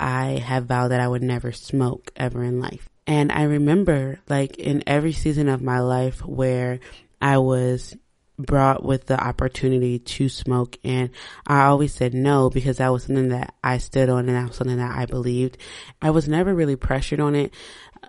I 0.00 0.42
have 0.44 0.64
vowed 0.64 0.88
that 0.88 1.00
I 1.00 1.06
would 1.06 1.22
never 1.22 1.52
smoke 1.52 2.10
ever 2.16 2.42
in 2.42 2.60
life. 2.60 2.88
And 3.06 3.30
I 3.30 3.42
remember 3.42 4.20
like 4.28 4.56
in 4.56 4.84
every 4.86 5.12
season 5.12 5.50
of 5.50 5.60
my 5.60 5.80
life 5.80 6.24
where 6.24 6.80
I 7.20 7.38
was 7.38 7.94
brought 8.38 8.84
with 8.84 9.06
the 9.06 9.22
opportunity 9.22 9.98
to 9.98 10.28
smoke 10.28 10.78
and 10.84 11.10
I 11.46 11.64
always 11.64 11.92
said 11.92 12.14
no 12.14 12.50
because 12.50 12.78
that 12.78 12.92
was 12.92 13.04
something 13.04 13.28
that 13.28 13.54
I 13.62 13.78
stood 13.78 14.08
on 14.08 14.28
and 14.28 14.36
that 14.36 14.48
was 14.48 14.56
something 14.56 14.76
that 14.76 14.96
I 14.96 15.06
believed. 15.06 15.58
I 16.00 16.10
was 16.10 16.28
never 16.28 16.54
really 16.54 16.76
pressured 16.76 17.20
on 17.20 17.34
it. 17.34 17.52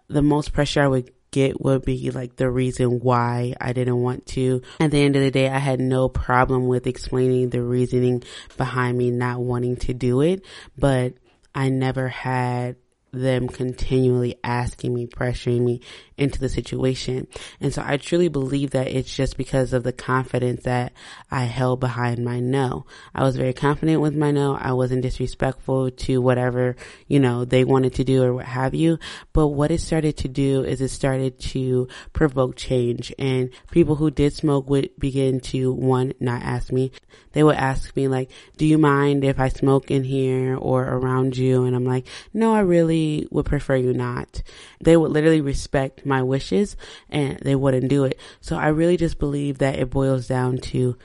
The 0.08 0.22
most 0.22 0.54
pressure 0.54 0.84
I 0.84 0.88
would 0.88 1.12
get 1.32 1.62
would 1.62 1.84
be 1.86 2.12
like 2.12 2.36
the 2.36 2.50
reason 2.50 3.00
why 3.00 3.54
I 3.60 3.74
didn't 3.74 4.02
want 4.02 4.26
to. 4.28 4.62
At 4.80 4.92
the 4.92 5.00
end 5.00 5.16
of 5.16 5.22
the 5.22 5.32
day, 5.32 5.50
I 5.50 5.60
had 5.60 5.80
no 5.80 6.10
problem 6.10 6.68
with 6.68 6.88
explaining 6.88 7.50
the 7.50 7.62
reasoning 7.62 8.24
behind 8.58 8.98
me 8.98 9.12
not 9.12 9.40
wanting 9.40 9.78
to 9.78 9.94
do 9.94 10.22
it, 10.22 10.44
but 10.78 11.14
I 11.54 11.70
never 11.70 12.08
had 12.08 12.78
them 13.12 13.48
continually 13.48 14.36
asking 14.44 14.94
me, 14.94 15.08
pressuring 15.08 15.62
me 15.62 15.82
into 16.18 16.40
the 16.40 16.50
situation. 16.50 17.28
And 17.60 17.74
so 17.74 17.82
I 17.86 17.98
truly 17.98 18.28
believe 18.28 18.72
that 18.72 18.88
it's 18.88 19.16
just 19.16 19.38
because 19.38 19.74
of 19.74 19.84
the 19.84 19.94
confidence 19.94 20.64
that 20.64 20.94
I 21.32 21.44
held 21.44 21.80
behind 21.80 22.24
my 22.24 22.40
no. 22.40 22.86
I 23.16 23.24
was 23.24 23.38
very 23.38 23.54
confident 23.54 24.02
with 24.02 24.16
my 24.16 24.32
no. 24.32 24.56
I 24.56 24.74
wasn't 24.74 25.02
disrespectful 25.02 25.92
to 25.92 26.22
whatever, 26.22 26.76
you 27.08 27.20
know, 27.20 27.46
they 27.46 27.64
wanted 27.64 27.94
to 27.96 28.04
do 28.04 28.24
or 28.24 28.34
what 28.34 28.46
have 28.46 28.76
you. 28.76 29.00
But 29.34 29.48
what 29.48 29.72
it 29.72 29.82
started 29.82 30.18
to 30.18 30.28
do 30.28 30.64
is 30.64 30.82
it 30.82 30.90
started 30.90 31.40
to 31.40 31.88
provoke 32.14 32.56
change 32.56 33.14
and 33.18 33.50
people 33.72 33.96
who 33.96 34.12
did 34.12 34.34
smoke 34.34 34.70
would 34.70 34.92
begin 35.00 35.40
to 35.40 35.72
one, 35.72 36.14
not 36.20 36.42
ask 36.42 36.72
me. 36.72 36.92
They 37.32 37.44
would 37.44 37.56
ask 37.56 37.96
me 37.96 38.08
like, 38.08 38.32
do 38.58 38.66
you 38.66 38.78
mind 38.78 39.24
if 39.24 39.40
I 39.40 39.50
smoke 39.50 39.92
in 39.92 40.04
here 40.04 40.58
or 40.58 40.84
around 40.84 41.38
you? 41.38 41.64
And 41.64 41.76
I'm 41.76 41.86
like, 41.86 42.08
no, 42.34 42.54
I 42.54 42.62
really 42.62 42.99
would 43.32 43.46
prefer 43.46 43.76
you 43.76 43.94
not. 43.94 44.42
They 44.84 44.96
would 44.98 45.12
literally 45.12 45.42
respect 45.42 46.06
my 46.06 46.22
wishes 46.24 46.76
and 47.10 47.40
they 47.40 47.56
wouldn't 47.56 47.90
do 47.90 48.04
it. 48.06 48.20
So 48.42 48.58
I 48.58 48.68
really 48.68 48.98
just 48.98 49.20
believe 49.20 49.58
that 49.60 49.78
it 49.80 49.90
boils 49.90 50.28
down 50.28 50.58
to 50.74 50.98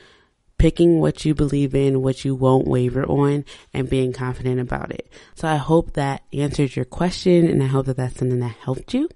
picking 0.59 1.01
what 1.01 1.25
you 1.25 1.35
believe 1.35 1.75
in, 1.75 2.03
what 2.03 2.25
you 2.25 2.35
won't 2.35 2.67
waver 2.67 3.05
on, 3.05 3.45
and 3.73 3.91
being 3.91 4.13
confident 4.13 4.61
about 4.61 4.91
it. 4.93 5.11
So 5.35 5.49
I 5.49 5.57
hope 5.57 5.93
that 5.93 6.23
answers 6.33 6.77
your 6.77 6.85
question 6.85 7.49
and 7.49 7.63
I 7.63 7.67
hope 7.67 7.87
that 7.87 7.97
that's 7.97 8.17
something 8.19 8.41
that 8.41 8.57
helped 8.63 8.95
you. 8.95 9.09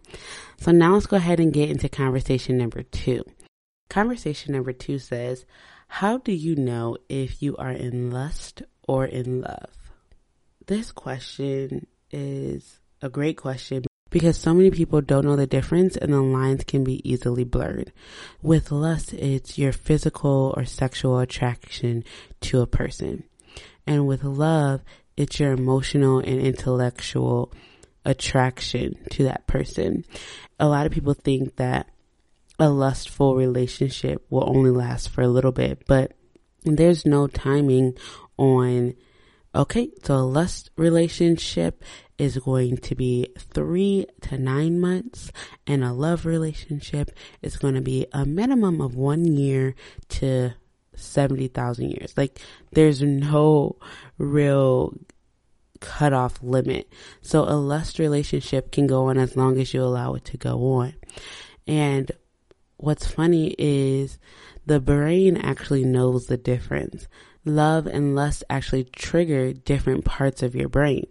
So 0.59 0.73
now 0.73 0.95
let's 0.95 1.07
go 1.07 1.17
ahead 1.17 1.41
and 1.41 1.53
get 1.53 1.71
into 1.71 1.89
conversation 1.89 2.59
number 2.59 2.83
two. 2.83 3.25
Conversation 3.89 4.53
number 4.53 4.73
two 4.73 4.99
says, 4.99 5.47
how 5.87 6.19
do 6.19 6.33
you 6.33 6.55
know 6.55 6.99
if 7.09 7.41
you 7.43 7.57
are 7.57 7.71
in 7.71 8.11
lust 8.11 8.63
or 8.87 9.07
in 9.07 9.41
love? 9.41 9.71
This 10.67 10.93
question 10.93 11.87
is 12.11 12.81
a 13.03 13.09
great 13.09 13.37
question 13.37 13.85
because 14.11 14.39
so 14.39 14.55
many 14.55 14.71
people 14.71 15.01
don't 15.01 15.25
know 15.25 15.37
the 15.37 15.47
difference 15.47 15.97
and 15.97 16.13
the 16.13 16.23
lines 16.23 16.65
can 16.65 16.83
be 16.85 17.09
easily 17.09 17.45
blurred. 17.45 17.93
With 18.43 18.73
lust, 18.73 19.13
it's 19.13 19.59
your 19.59 19.73
physical 19.73 20.55
or 20.57 20.65
sexual 20.65 21.19
attraction 21.19 22.05
to 22.43 22.61
a 22.61 22.67
person. 22.67 23.25
And 23.87 24.07
with 24.07 24.25
love, 24.25 24.83
it's 25.17 25.41
your 25.41 25.53
emotional 25.53 26.19
and 26.19 26.41
intellectual 26.41 27.53
attraction 28.05 28.97
to 29.11 29.25
that 29.25 29.47
person. 29.47 30.05
A 30.59 30.69
lot 30.69 30.87
of 30.87 30.93
people 30.93 31.15
think 31.15 31.57
that 31.57 31.89
a 32.59 32.71
lustful 32.71 33.37
relationship 33.37 34.25
will 34.31 34.49
only 34.49 34.71
last 34.71 35.11
for 35.11 35.23
a 35.23 35.29
little 35.29 35.53
bit, 35.53 35.85
but 35.87 36.13
there's 36.65 37.07
no 37.07 37.27
timing 37.27 37.97
on 38.37 38.95
Okay, 39.55 39.91
so 40.03 40.15
a 40.15 40.19
lust 40.19 40.71
relationship 40.77 41.83
is 42.19 42.37
going 42.37 42.77
to 42.79 42.95
be 42.95 43.29
three 43.39 44.07
to 44.23 44.37
nine 44.37 44.79
months, 44.79 45.33
and 45.67 45.83
a 45.83 45.93
love 45.93 46.27
relationship 46.27 47.11
is 47.41 47.57
going 47.57 47.75
to 47.75 47.81
be 47.81 48.07
a 48.13 48.27
minimum 48.27 48.81
of 48.81 48.95
one 48.95 49.25
year 49.25 49.75
to 50.09 50.53
70,000 50.95 51.91
years. 51.91 52.13
Like, 52.17 52.39
there's 52.73 53.01
no 53.01 53.77
real 54.19 54.95
cutoff 55.81 56.43
limit. 56.43 56.93
So 57.23 57.45
a 57.45 57.57
lust 57.57 57.99
relationship 57.99 58.71
can 58.71 58.87
go 58.87 59.07
on 59.07 59.17
as 59.17 59.37
long 59.37 59.59
as 59.59 59.73
you 59.73 59.83
allow 59.83 60.15
it 60.15 60.25
to 60.27 60.37
go 60.37 60.73
on. 60.73 60.95
And 61.67 62.11
what's 62.77 63.07
funny 63.07 63.55
is 63.59 64.19
the 64.67 64.81
brain 64.81 65.37
actually 65.37 65.85
knows 65.85 66.27
the 66.27 66.37
difference 66.37 67.07
love 67.45 67.87
and 67.87 68.15
lust 68.15 68.45
actually 68.51 68.85
trigger 68.85 69.53
different 69.53 70.05
parts 70.05 70.43
of 70.43 70.55
your 70.55 70.69
brain. 70.69 71.07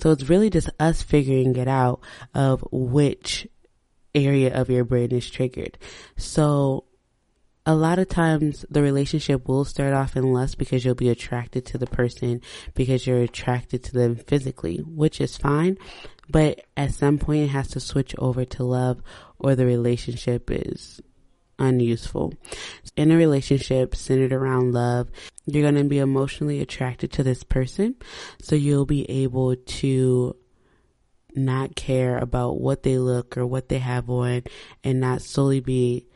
So 0.00 0.10
it's 0.10 0.28
really 0.28 0.50
just 0.50 0.70
us 0.78 1.02
figuring 1.02 1.56
it 1.56 1.68
out 1.68 2.00
of 2.34 2.64
which 2.70 3.48
area 4.14 4.54
of 4.54 4.70
your 4.70 4.84
brain 4.84 5.12
is 5.12 5.28
triggered. 5.28 5.78
So 6.16 6.84
a 7.66 7.74
lot 7.74 7.98
of 7.98 8.08
times 8.08 8.64
the 8.70 8.82
relationship 8.82 9.46
will 9.46 9.64
start 9.64 9.92
off 9.92 10.16
in 10.16 10.32
lust 10.32 10.58
because 10.58 10.84
you'll 10.84 10.94
be 10.94 11.10
attracted 11.10 11.66
to 11.66 11.78
the 11.78 11.86
person 11.86 12.40
because 12.74 13.06
you're 13.06 13.22
attracted 13.22 13.84
to 13.84 13.92
them 13.92 14.16
physically, 14.16 14.78
which 14.78 15.20
is 15.20 15.36
fine. 15.36 15.76
But 16.28 16.64
at 16.76 16.94
some 16.94 17.18
point 17.18 17.44
it 17.44 17.48
has 17.48 17.68
to 17.68 17.80
switch 17.80 18.14
over 18.18 18.44
to 18.44 18.64
love 18.64 19.02
or 19.38 19.54
the 19.54 19.66
relationship 19.66 20.50
is 20.50 21.00
unuseful. 21.60 22.34
In 22.96 23.12
a 23.12 23.16
relationship 23.16 23.94
centered 23.94 24.32
around 24.32 24.72
love, 24.72 25.08
you're 25.46 25.62
going 25.62 25.82
to 25.82 25.88
be 25.88 25.98
emotionally 25.98 26.60
attracted 26.60 27.12
to 27.12 27.22
this 27.22 27.44
person. 27.44 27.94
So 28.42 28.56
you'll 28.56 28.86
be 28.86 29.08
able 29.08 29.54
to 29.54 30.36
not 31.34 31.76
care 31.76 32.18
about 32.18 32.60
what 32.60 32.82
they 32.82 32.98
look 32.98 33.36
or 33.36 33.46
what 33.46 33.68
they 33.68 33.78
have 33.78 34.10
on 34.10 34.42
and 34.82 35.00
not 35.00 35.22
solely 35.22 35.60
be 35.60 36.06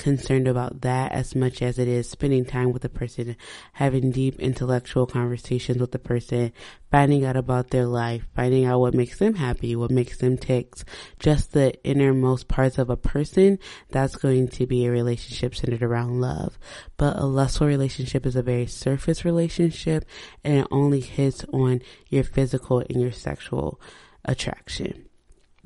concerned 0.00 0.48
about 0.48 0.80
that 0.80 1.12
as 1.12 1.34
much 1.34 1.60
as 1.60 1.78
it 1.78 1.86
is 1.86 2.08
spending 2.08 2.42
time 2.44 2.72
with 2.72 2.80
the 2.80 2.88
person, 2.88 3.36
having 3.74 4.10
deep 4.10 4.40
intellectual 4.40 5.06
conversations 5.06 5.78
with 5.78 5.92
the 5.92 5.98
person, 5.98 6.52
finding 6.90 7.26
out 7.26 7.36
about 7.36 7.68
their 7.68 7.84
life, 7.84 8.26
finding 8.34 8.64
out 8.64 8.80
what 8.80 8.94
makes 8.94 9.18
them 9.18 9.34
happy, 9.34 9.76
what 9.76 9.90
makes 9.90 10.16
them 10.16 10.38
tick, 10.38 10.72
just 11.18 11.52
the 11.52 11.74
innermost 11.84 12.48
parts 12.48 12.78
of 12.78 12.88
a 12.88 12.96
person, 12.96 13.58
that's 13.90 14.16
going 14.16 14.48
to 14.48 14.66
be 14.66 14.86
a 14.86 14.90
relationship 14.90 15.54
centered 15.54 15.82
around 15.82 16.18
love. 16.18 16.58
But 16.96 17.18
a 17.18 17.26
lustful 17.26 17.66
relationship 17.66 18.24
is 18.24 18.36
a 18.36 18.42
very 18.42 18.66
surface 18.66 19.24
relationship 19.24 20.06
and 20.42 20.60
it 20.60 20.66
only 20.70 21.00
hits 21.00 21.44
on 21.52 21.82
your 22.08 22.24
physical 22.24 22.80
and 22.80 23.02
your 23.02 23.12
sexual 23.12 23.78
attraction. 24.24 25.09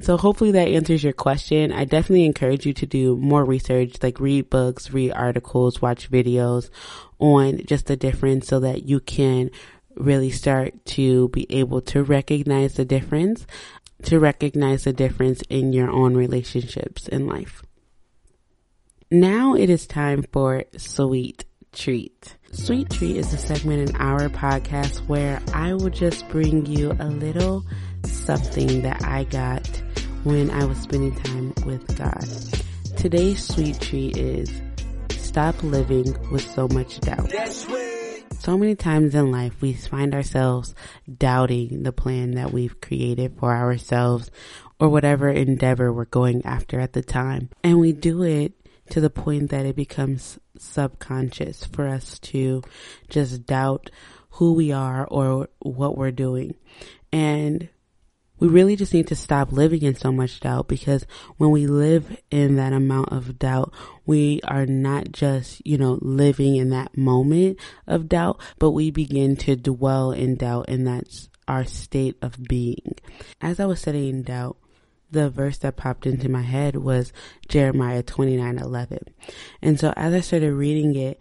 So 0.01 0.17
hopefully 0.17 0.51
that 0.53 0.69
answers 0.69 1.05
your 1.05 1.13
question. 1.13 1.73
I 1.73 1.85
definitely 1.85 2.25
encourage 2.25 2.67
you 2.67 2.73
to 2.75 2.87
do 2.87 3.17
more 3.17 3.45
research, 3.45 4.03
like 4.03 4.19
read 4.19 4.51
books, 4.51 4.91
read 4.91 5.13
articles, 5.13 5.81
watch 5.81 6.11
videos 6.11 6.69
on 7.19 7.65
just 7.65 7.87
the 7.87 7.97
difference 7.97 8.49
so 8.49 8.61
that 8.61 8.89
you 8.89 9.01
can 9.01 9.51
really 9.97 10.31
start 10.31 10.85
to 10.85 11.29
be 11.29 11.47
able 11.51 11.81
to 11.81 12.03
recognize 12.03 12.75
the 12.75 12.85
difference, 12.85 13.47
to 14.03 14.19
recognize 14.19 14.85
the 14.85 14.93
difference 14.93 15.43
in 15.49 15.73
your 15.73 15.91
own 15.91 16.15
relationships 16.15 17.07
in 17.07 17.27
life. 17.27 17.63
Now 19.11 19.55
it 19.55 19.71
is 19.71 19.87
time 19.87 20.25
for 20.33 20.65
Sweet 20.77 21.45
Treat. 21.73 22.37
Sweet 22.51 22.91
Treat 22.91 23.17
is 23.17 23.33
a 23.33 23.39
segment 23.39 23.91
in 23.91 23.97
our 23.97 24.29
podcast 24.29 25.07
where 25.07 25.41
I 25.53 25.75
will 25.75 25.91
just 25.91 26.29
bring 26.29 26.67
you 26.67 26.97
a 26.99 27.07
little 27.07 27.65
something 28.05 28.83
that 28.83 29.05
I 29.05 29.25
got 29.25 29.67
when 30.25 30.51
I 30.51 30.65
was 30.65 30.79
spending 30.79 31.15
time 31.15 31.55
with 31.67 31.97
God. 31.97 32.25
Today's 32.97 33.47
sweet 33.47 33.81
treat 33.81 34.17
is 34.17 34.63
stop 35.11 35.63
living 35.63 36.17
with 36.31 36.49
so 36.49 36.69
much 36.69 37.01
doubt. 37.01 37.33
So 38.39 38.59
many 38.59 38.75
times 38.75 39.15
in 39.15 39.31
life, 39.31 39.61
we 39.61 39.73
find 39.73 40.15
ourselves 40.15 40.75
doubting 41.17 41.83
the 41.83 41.93
plan 41.93 42.33
that 42.33 42.53
we've 42.53 42.81
created 42.81 43.39
for 43.39 43.55
ourselves 43.55 44.31
or 44.79 44.89
whatever 44.89 45.31
endeavor 45.31 45.93
we're 45.93 46.05
going 46.05 46.45
after 46.45 46.79
at 46.79 46.93
the 46.93 47.03
time. 47.03 47.51
And 47.63 47.79
we 47.79 47.93
do 47.93 48.23
it 48.23 48.53
to 48.91 49.01
the 49.01 49.11
point 49.11 49.51
that 49.51 49.67
it 49.67 49.77
becomes 49.77 50.39
subconscious 50.59 51.65
for 51.65 51.89
us 51.89 52.19
to 52.19 52.63
just 53.09 53.47
doubt 53.47 53.91
who 54.31 54.53
we 54.53 54.73
are 54.73 55.07
or 55.07 55.49
what 55.61 55.97
we're 55.97 56.11
doing. 56.11 56.55
And 57.13 57.69
we 58.39 58.49
really 58.49 58.77
just 58.77 58.93
need 58.93 59.07
to 59.09 59.17
stop 59.17 59.53
living 59.53 59.83
in 59.83 59.95
so 59.95 60.11
much 60.11 60.41
doubt 60.41 60.69
because 60.69 61.07
when 61.37 61.51
we 61.51 61.67
live 61.67 62.17
in 62.31 62.57
that 62.57 62.73
amount 62.73 63.13
of 63.13 63.39
doubt, 63.39 63.73
we 64.07 64.41
are 64.45 64.67
not 64.67 65.13
just, 65.13 65.65
you 65.67 65.79
know, 65.79 65.99
living 66.03 66.57
in 66.57 66.71
that 66.71 66.97
moment 66.97 67.59
of 67.87 68.09
doubt, 68.09 68.41
but 68.59 68.73
we 68.73 68.91
begin 68.91 69.37
to 69.37 69.57
dwell 69.57 70.13
in 70.13 70.37
doubt 70.37 70.67
and 70.69 70.87
that's 70.87 71.29
our 71.47 71.65
state 71.65 72.17
of 72.23 72.43
being. 72.43 72.95
As 73.41 73.61
I 73.61 73.67
was 73.67 73.81
studying 73.81 74.23
doubt, 74.23 74.57
the 75.11 75.31
verse 75.31 75.59
that 75.59 75.77
popped 75.77 76.07
into 76.07 76.29
my 76.29 76.43
head 76.43 76.77
was 76.77 77.13
Jeremiah 77.49 78.03
29 78.03 78.59
11. 78.59 78.99
And 79.63 79.79
so 79.79 79.93
as 79.97 80.13
I 80.13 80.21
started 80.21 80.53
reading 80.53 80.97
it, 80.97 81.21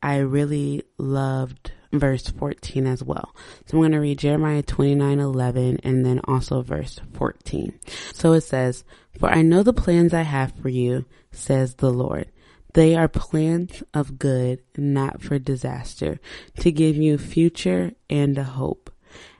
I 0.00 0.18
really 0.18 0.84
loved 0.96 1.72
verse 1.92 2.26
14 2.28 2.86
as 2.86 3.02
well. 3.02 3.34
So 3.66 3.76
I'm 3.76 3.80
going 3.80 3.92
to 3.92 3.98
read 3.98 4.18
Jeremiah 4.18 4.62
29 4.62 5.18
11 5.18 5.80
and 5.82 6.04
then 6.04 6.20
also 6.24 6.62
verse 6.62 7.00
14. 7.14 7.78
So 8.14 8.32
it 8.32 8.42
says, 8.42 8.84
For 9.18 9.28
I 9.28 9.42
know 9.42 9.62
the 9.62 9.72
plans 9.72 10.14
I 10.14 10.22
have 10.22 10.52
for 10.60 10.68
you, 10.68 11.04
says 11.30 11.74
the 11.74 11.90
Lord. 11.90 12.28
They 12.74 12.96
are 12.96 13.08
plans 13.08 13.82
of 13.92 14.18
good, 14.18 14.60
not 14.76 15.22
for 15.22 15.38
disaster, 15.38 16.18
to 16.60 16.72
give 16.72 16.96
you 16.96 17.18
future 17.18 17.92
and 18.08 18.38
a 18.38 18.44
hope. 18.44 18.90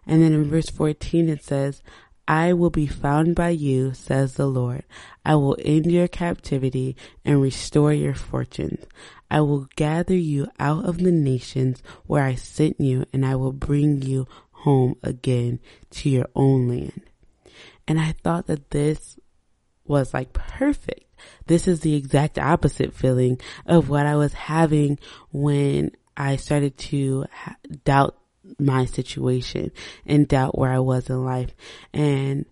And 0.06 0.22
then 0.22 0.32
in 0.32 0.44
verse 0.44 0.68
14 0.68 1.28
it 1.28 1.42
says, 1.42 1.82
I 2.28 2.52
will 2.52 2.70
be 2.70 2.86
found 2.86 3.34
by 3.34 3.50
you, 3.50 3.94
says 3.94 4.34
the 4.34 4.46
Lord. 4.46 4.84
I 5.24 5.34
will 5.34 5.56
end 5.64 5.90
your 5.90 6.08
captivity 6.08 6.96
and 7.24 7.42
restore 7.42 7.92
your 7.92 8.14
fortunes. 8.14 8.84
I 9.32 9.40
will 9.40 9.66
gather 9.76 10.14
you 10.14 10.46
out 10.60 10.84
of 10.84 10.98
the 10.98 11.10
nations 11.10 11.82
where 12.06 12.22
I 12.22 12.34
sent 12.34 12.78
you 12.78 13.06
and 13.14 13.24
I 13.24 13.34
will 13.34 13.54
bring 13.54 14.02
you 14.02 14.28
home 14.50 14.96
again 15.02 15.58
to 15.92 16.10
your 16.10 16.26
own 16.36 16.68
land. 16.68 17.00
And 17.88 17.98
I 17.98 18.12
thought 18.22 18.46
that 18.48 18.72
this 18.72 19.18
was 19.86 20.12
like 20.12 20.34
perfect. 20.34 21.06
This 21.46 21.66
is 21.66 21.80
the 21.80 21.94
exact 21.94 22.38
opposite 22.38 22.92
feeling 22.92 23.40
of 23.64 23.88
what 23.88 24.04
I 24.04 24.16
was 24.16 24.34
having 24.34 24.98
when 25.30 25.92
I 26.14 26.36
started 26.36 26.76
to 26.76 27.24
doubt 27.86 28.18
my 28.58 28.84
situation 28.84 29.72
and 30.04 30.28
doubt 30.28 30.58
where 30.58 30.70
I 30.70 30.80
was 30.80 31.08
in 31.08 31.24
life. 31.24 31.54
And 31.94 32.44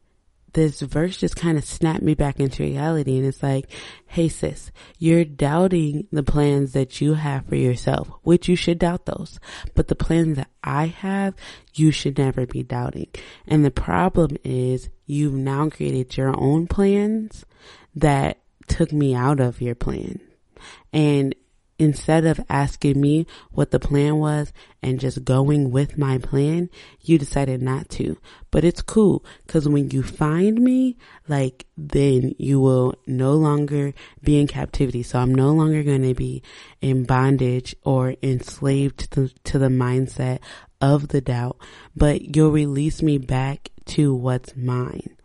this 0.52 0.80
verse 0.80 1.16
just 1.16 1.36
kind 1.36 1.56
of 1.56 1.64
snapped 1.64 2.02
me 2.02 2.14
back 2.14 2.40
into 2.40 2.62
reality. 2.62 3.18
And 3.18 3.26
it's 3.26 3.42
like, 3.42 3.70
hey 4.06 4.28
sis, 4.28 4.70
you're 4.98 5.24
doubting 5.24 6.06
the 6.10 6.22
plans 6.22 6.72
that 6.72 7.00
you 7.00 7.14
have 7.14 7.46
for 7.46 7.56
yourself, 7.56 8.10
which 8.22 8.48
you 8.48 8.56
should 8.56 8.78
doubt 8.78 9.06
those. 9.06 9.38
But 9.74 9.88
the 9.88 9.94
plans 9.94 10.36
that 10.36 10.50
I 10.62 10.86
have, 10.86 11.34
you 11.74 11.90
should 11.90 12.18
never 12.18 12.46
be 12.46 12.62
doubting. 12.62 13.08
And 13.46 13.64
the 13.64 13.70
problem 13.70 14.36
is 14.44 14.88
you've 15.06 15.34
now 15.34 15.68
created 15.68 16.16
your 16.16 16.34
own 16.38 16.66
plans 16.66 17.44
that 17.94 18.38
took 18.68 18.92
me 18.92 19.14
out 19.14 19.40
of 19.40 19.60
your 19.60 19.74
plan. 19.74 20.20
And 20.92 21.34
instead 21.80 22.26
of 22.26 22.38
asking 22.50 23.00
me 23.00 23.26
what 23.52 23.70
the 23.70 23.80
plan 23.80 24.18
was 24.18 24.52
and 24.82 25.00
just 25.00 25.24
going 25.24 25.70
with 25.70 25.96
my 25.96 26.18
plan, 26.18 26.68
you 27.00 27.18
decided 27.18 27.62
not 27.62 27.88
to. 27.88 28.18
But 28.50 28.64
it's 28.64 28.82
cool 28.82 29.24
because 29.46 29.66
when 29.66 29.90
you 29.90 30.02
find 30.02 30.60
me, 30.60 30.98
like 31.26 31.66
then 31.78 32.34
you 32.38 32.60
will 32.60 32.94
no 33.06 33.32
longer 33.32 33.94
be 34.22 34.38
in 34.38 34.46
captivity. 34.46 35.02
So 35.02 35.18
I'm 35.18 35.34
no 35.34 35.52
longer 35.52 35.82
going 35.82 36.02
to 36.02 36.14
be 36.14 36.42
in 36.82 37.04
bondage 37.04 37.74
or 37.82 38.14
enslaved 38.22 39.10
to, 39.12 39.28
to 39.44 39.58
the 39.58 39.68
mindset 39.68 40.40
of 40.82 41.08
the 41.08 41.22
doubt, 41.22 41.56
but 41.96 42.36
you'll 42.36 42.50
release 42.50 43.02
me 43.02 43.16
back 43.16 43.70
to 43.86 44.14
what's 44.14 44.54
mine. 44.54 45.16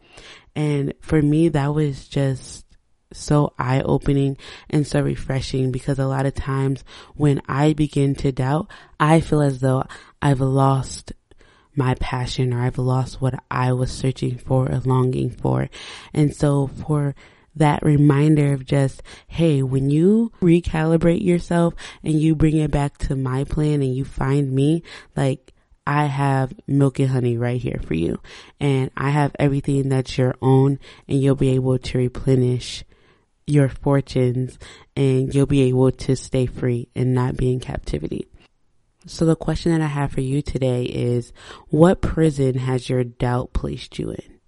And 0.55 0.93
for 1.01 1.21
me, 1.21 1.49
that 1.49 1.73
was 1.73 2.07
just 2.07 2.64
so 3.15 3.53
eye 3.57 3.81
opening 3.81 4.37
and 4.69 4.85
so 4.85 5.01
refreshing 5.01 5.71
because 5.71 5.99
a 5.99 6.07
lot 6.07 6.25
of 6.25 6.35
times 6.35 6.83
when 7.15 7.41
I 7.47 7.73
begin 7.73 8.15
to 8.15 8.31
doubt, 8.31 8.69
I 8.99 9.21
feel 9.21 9.41
as 9.41 9.59
though 9.59 9.83
I've 10.21 10.41
lost 10.41 11.13
my 11.75 11.95
passion 11.95 12.53
or 12.53 12.61
I've 12.61 12.77
lost 12.77 13.21
what 13.21 13.35
I 13.51 13.73
was 13.73 13.91
searching 13.91 14.37
for 14.37 14.71
or 14.71 14.79
longing 14.79 15.29
for. 15.29 15.69
And 16.13 16.35
so 16.35 16.67
for 16.67 17.15
that 17.55 17.83
reminder 17.83 18.53
of 18.53 18.65
just, 18.65 19.01
hey, 19.27 19.63
when 19.63 19.89
you 19.89 20.31
recalibrate 20.41 21.23
yourself 21.23 21.73
and 22.03 22.19
you 22.19 22.35
bring 22.35 22.57
it 22.57 22.71
back 22.71 22.97
to 22.97 23.15
my 23.15 23.43
plan 23.43 23.81
and 23.81 23.95
you 23.95 24.05
find 24.05 24.51
me, 24.51 24.83
like, 25.15 25.53
I 25.87 26.05
have 26.05 26.53
milk 26.65 26.99
and 26.99 27.09
honey 27.09 27.37
right 27.37 27.61
here 27.61 27.79
for 27.85 27.93
you. 27.93 28.19
And 28.59 28.89
I 28.97 29.11
have 29.11 29.35
everything 29.37 29.89
that's 29.89 30.17
your 30.17 30.35
own 30.41 30.79
and 31.07 31.21
you'll 31.21 31.35
be 31.35 31.49
able 31.49 31.77
to 31.77 31.97
replenish 31.97 32.83
your 33.47 33.69
fortunes 33.69 34.57
and 34.95 35.33
you'll 35.33 35.45
be 35.45 35.63
able 35.63 35.91
to 35.91 36.15
stay 36.15 36.45
free 36.45 36.87
and 36.95 37.13
not 37.13 37.37
be 37.37 37.51
in 37.51 37.59
captivity. 37.59 38.27
So 39.07 39.25
the 39.25 39.35
question 39.35 39.71
that 39.71 39.81
I 39.81 39.87
have 39.87 40.11
for 40.11 40.21
you 40.21 40.41
today 40.41 40.83
is 40.83 41.31
what 41.69 42.01
prison 42.01 42.55
has 42.55 42.89
your 42.89 43.03
doubt 43.03 43.53
placed 43.53 43.99
you 43.99 44.11
in? 44.11 44.39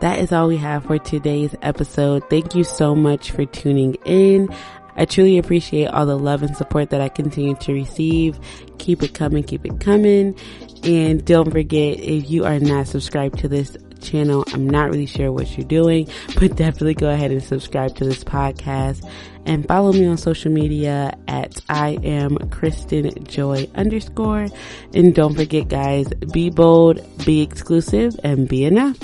That 0.00 0.18
is 0.18 0.32
all 0.32 0.48
we 0.48 0.58
have 0.58 0.84
for 0.84 0.98
today's 0.98 1.54
episode. 1.62 2.28
Thank 2.28 2.54
you 2.54 2.64
so 2.64 2.94
much 2.94 3.30
for 3.30 3.46
tuning 3.46 3.94
in. 4.04 4.48
I 4.94 5.06
truly 5.06 5.38
appreciate 5.38 5.86
all 5.86 6.04
the 6.04 6.18
love 6.18 6.42
and 6.42 6.54
support 6.54 6.90
that 6.90 7.00
I 7.00 7.08
continue 7.08 7.54
to 7.54 7.72
receive. 7.72 8.38
Keep 8.78 9.04
it 9.04 9.14
coming, 9.14 9.42
keep 9.42 9.64
it 9.64 9.80
coming. 9.80 10.38
And 10.82 11.24
don't 11.24 11.50
forget, 11.50 11.98
if 11.98 12.28
you 12.28 12.44
are 12.44 12.58
not 12.58 12.88
subscribed 12.88 13.38
to 13.38 13.48
this 13.48 13.76
channel. 14.02 14.44
I'm 14.52 14.68
not 14.68 14.90
really 14.90 15.06
sure 15.06 15.32
what 15.32 15.56
you're 15.56 15.66
doing, 15.66 16.08
but 16.38 16.56
definitely 16.56 16.94
go 16.94 17.10
ahead 17.10 17.30
and 17.30 17.42
subscribe 17.42 17.96
to 17.96 18.04
this 18.04 18.24
podcast 18.24 19.08
and 19.46 19.66
follow 19.66 19.92
me 19.92 20.06
on 20.06 20.16
social 20.16 20.52
media 20.52 21.16
at 21.28 21.60
I 21.68 21.98
am 22.02 22.36
Kristen 22.50 23.24
Joy 23.24 23.68
underscore. 23.74 24.48
And 24.94 25.14
don't 25.14 25.34
forget 25.34 25.68
guys, 25.68 26.08
be 26.32 26.50
bold, 26.50 27.00
be 27.24 27.42
exclusive, 27.42 28.18
and 28.22 28.48
be 28.48 28.64
enough. 28.64 28.98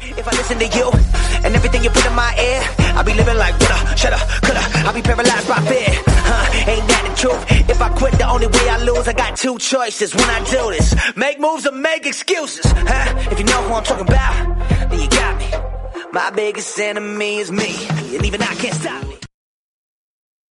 If 0.00 0.26
I 0.26 0.30
listen 0.36 0.58
to 0.58 0.66
you 0.66 0.90
and 1.44 1.54
everything 1.54 1.84
you 1.84 1.90
put 1.90 2.06
in 2.06 2.14
my 2.14 2.34
ear, 2.38 2.62
I'll 2.96 3.04
be 3.04 3.14
living 3.14 3.36
like 3.36 3.58
woulda, 3.58 3.96
shoulda, 3.96 4.18
coulda. 4.42 4.62
I'll 4.86 4.94
be 4.94 5.02
paralyzed 5.02 5.48
by 5.48 5.60
fear. 5.66 6.07
Huh, 6.30 6.70
ain't 6.72 6.86
that 6.88 7.02
the 7.08 7.14
truth? 7.22 7.70
If 7.70 7.80
I 7.80 7.88
quit, 7.90 8.12
the 8.14 8.28
only 8.28 8.46
way 8.46 8.68
I 8.68 8.78
lose, 8.84 9.08
I 9.08 9.12
got 9.14 9.36
two 9.36 9.58
choices 9.58 10.14
when 10.14 10.28
I 10.28 10.38
do 10.44 10.70
this: 10.70 10.94
make 11.16 11.40
moves 11.40 11.66
or 11.66 11.72
make 11.72 12.06
excuses. 12.06 12.66
Huh? 12.66 13.30
If 13.32 13.38
you 13.38 13.46
know 13.46 13.62
who 13.62 13.74
I'm 13.74 13.84
talking 13.84 14.06
about, 14.06 14.34
then 14.90 15.00
you 15.00 15.08
got 15.08 15.38
me. 15.38 15.48
My 16.12 16.30
biggest 16.30 16.78
enemy 16.78 17.38
is 17.38 17.50
me, 17.50 17.74
and 18.14 18.24
even 18.24 18.42
I 18.42 18.54
can't 18.54 18.74
stop. 18.74 19.17